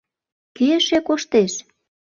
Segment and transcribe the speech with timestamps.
[0.55, 1.53] —Кӧ эше коштеш?